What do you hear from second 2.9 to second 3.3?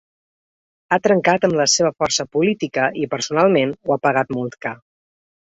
i